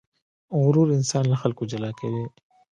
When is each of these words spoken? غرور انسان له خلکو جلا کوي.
غرور 0.61 0.87
انسان 0.97 1.23
له 1.31 1.37
خلکو 1.41 1.63
جلا 1.71 1.91
کوي. 1.99 2.25